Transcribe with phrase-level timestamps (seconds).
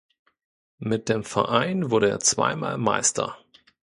[0.79, 3.37] Mit dem Verein wurde er zweimal Meister.